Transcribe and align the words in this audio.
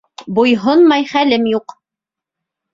Буйһонмай 0.39 1.05
хәлем 1.13 1.47
юҡ. 1.53 1.79